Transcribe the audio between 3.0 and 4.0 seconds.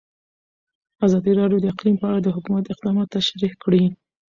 تشریح کړي.